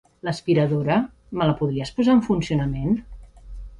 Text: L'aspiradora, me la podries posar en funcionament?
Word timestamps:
L'aspiradora, 0.27 0.95
me 1.41 1.47
la 1.49 1.55
podries 1.59 1.93
posar 1.99 2.17
en 2.21 2.25
funcionament? 2.31 3.01